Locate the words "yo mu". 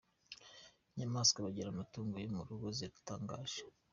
2.23-2.41